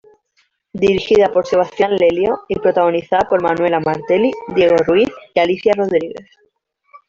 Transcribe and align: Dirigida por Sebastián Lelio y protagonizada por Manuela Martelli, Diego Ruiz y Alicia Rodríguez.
Dirigida 0.73 1.31
por 1.31 1.45
Sebastián 1.45 1.91
Lelio 1.95 2.39
y 2.49 2.55
protagonizada 2.57 3.29
por 3.29 3.43
Manuela 3.43 3.79
Martelli, 3.79 4.31
Diego 4.55 4.77
Ruiz 4.77 5.07
y 5.35 5.39
Alicia 5.39 5.73
Rodríguez. 5.77 6.27